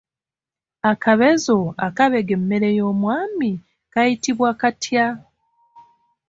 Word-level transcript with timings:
Akabezo 0.91 1.57
akabega 1.87 2.31
emmere 2.39 2.69
y'omwami 2.77 3.51
kayitibwa 3.91 4.49
katya? 4.61 5.07